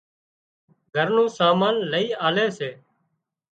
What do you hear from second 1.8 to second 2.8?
لئي آلي سي